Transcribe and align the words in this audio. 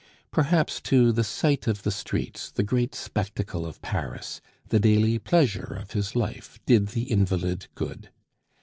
Perhaps, 0.31 0.81
too, 0.81 1.11
the 1.11 1.23
sight 1.23 1.67
of 1.67 1.83
the 1.83 1.91
streets, 1.91 2.49
the 2.49 2.63
great 2.63 2.95
spectacle 2.95 3.67
of 3.67 3.79
Paris, 3.83 4.41
the 4.69 4.79
daily 4.79 5.19
pleasure 5.19 5.77
of 5.79 5.91
his 5.91 6.15
life, 6.15 6.59
did 6.65 6.87
the 6.87 7.03
invalid 7.03 7.67
good. 7.75 8.09